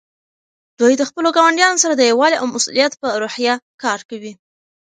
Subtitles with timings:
[0.79, 3.53] دوی د خپلو ګاونډیانو سره د یووالي او مسؤلیت په روحیه
[3.83, 4.33] کار کوي.